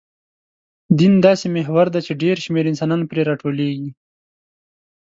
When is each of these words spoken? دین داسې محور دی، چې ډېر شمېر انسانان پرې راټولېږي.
دین 0.99 1.13
داسې 1.27 1.45
محور 1.55 1.87
دی، 1.93 1.99
چې 2.07 2.13
ډېر 2.23 2.35
شمېر 2.45 2.65
انسانان 2.69 3.01
پرې 3.09 3.21
راټولېږي. 3.29 3.89